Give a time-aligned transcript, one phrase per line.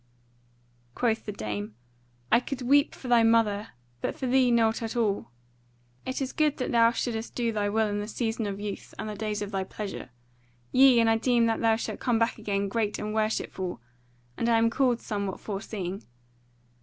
[0.95, 1.75] Quoth the dame:
[2.31, 3.67] "I could weep for thy mother;
[4.01, 5.29] but for thee nought at all.
[6.07, 9.07] It is good that thou shouldest do thy will in the season of youth and
[9.07, 10.09] the days of thy pleasure.
[10.71, 13.79] Yea, and I deem that thou shalt come back again great and worshipful;
[14.37, 16.03] and I am called somewhat foreseeing.